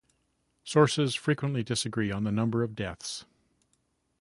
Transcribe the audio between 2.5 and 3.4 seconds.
of deaths.